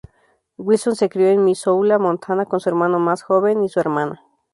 Wilson 0.57 0.95
se 0.95 1.09
crio 1.09 1.27
en 1.27 1.45
Missoula, 1.45 1.99
Montana 1.99 2.47
con 2.47 2.59
su 2.59 2.67
hermano 2.69 2.97
más 2.97 3.21
joven 3.21 3.63
y 3.63 3.69
su 3.69 3.79
hermana. 3.79 4.23